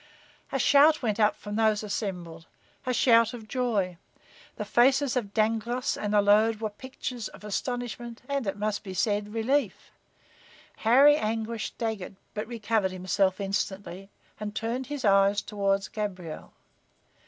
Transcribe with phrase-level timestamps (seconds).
[0.51, 2.47] A shout went up from those assembled,
[2.87, 3.97] a shout of joy.
[4.55, 9.31] The faces of Dangloss and Allode were pictures of astonishment and it must be said
[9.31, 9.91] relief.
[10.77, 14.09] Harry Anguish staggered but recovered himself instantly,
[14.39, 16.51] and turned his eyes toward Gabriel.